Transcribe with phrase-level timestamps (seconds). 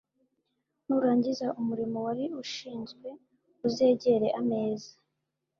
[0.85, 3.07] Nurangiza umurimo wari ushinzwe,
[3.67, 4.93] uzegere ameza